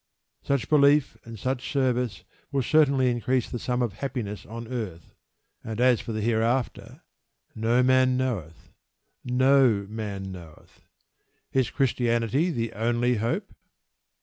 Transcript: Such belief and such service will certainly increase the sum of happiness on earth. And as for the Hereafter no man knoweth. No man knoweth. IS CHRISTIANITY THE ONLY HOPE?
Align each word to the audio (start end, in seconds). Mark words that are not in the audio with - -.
Such 0.41 0.67
belief 0.67 1.15
and 1.25 1.37
such 1.37 1.71
service 1.71 2.23
will 2.51 2.63
certainly 2.63 3.11
increase 3.11 3.47
the 3.47 3.59
sum 3.59 3.83
of 3.83 3.93
happiness 3.93 4.47
on 4.47 4.67
earth. 4.67 5.13
And 5.63 5.79
as 5.79 6.01
for 6.01 6.11
the 6.11 6.21
Hereafter 6.21 7.03
no 7.53 7.83
man 7.83 8.17
knoweth. 8.17 8.71
No 9.23 9.85
man 9.87 10.31
knoweth. 10.31 10.87
IS 11.53 11.69
CHRISTIANITY 11.69 12.49
THE 12.49 12.73
ONLY 12.73 13.17
HOPE? 13.17 13.53